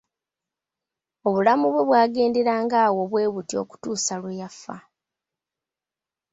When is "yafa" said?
4.41-4.75